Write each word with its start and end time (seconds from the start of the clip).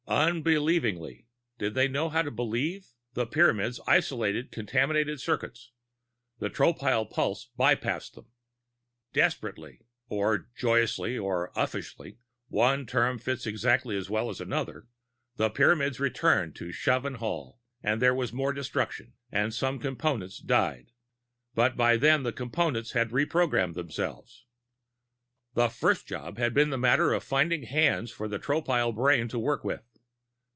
Unbelievingly 0.13 1.25
(did 1.57 1.73
they 1.73 1.87
know 1.87 2.09
how 2.09 2.21
to 2.21 2.29
"believe"?), 2.29 2.85
the 3.13 3.25
Pyramids 3.25 3.79
isolated 3.87 4.51
contaminated 4.51 5.21
circuits; 5.21 5.71
the 6.37 6.49
Tropile 6.49 7.09
pulse 7.09 7.47
bypassed 7.57 8.15
them. 8.15 8.25
Desperately 9.13 9.79
(or 10.09 10.49
joyously 10.53 11.17
or 11.17 11.53
uffishly 11.55 12.17
one 12.49 12.85
term 12.85 13.19
fits 13.19 13.47
exactly 13.47 13.95
as 13.95 14.09
well 14.09 14.29
as 14.29 14.41
another), 14.41 14.89
the 15.37 15.49
Pyramids 15.49 15.97
returned 15.97 16.57
to 16.57 16.73
shove 16.73 17.05
and 17.05 17.17
haul, 17.17 17.61
and 17.81 18.01
there 18.01 18.13
was 18.13 18.33
much 18.33 18.55
destruction, 18.55 19.13
and 19.31 19.53
some 19.53 19.79
Components 19.79 20.39
died. 20.39 20.91
But 21.55 21.77
by 21.77 21.95
then, 21.95 22.23
the 22.23 22.33
Components 22.33 22.91
had 22.91 23.11
reprogrammed 23.11 23.75
themselves. 23.75 24.45
The 25.53 25.69
first 25.69 26.05
job 26.05 26.37
had 26.37 26.53
been 26.53 26.69
the 26.69 26.77
matter 26.77 27.13
of 27.13 27.23
finding 27.23 27.63
hands 27.63 28.11
for 28.11 28.27
the 28.27 28.39
Tropile 28.39 28.93
brain 28.93 29.29
to 29.29 29.39
work 29.39 29.63
with. 29.63 29.85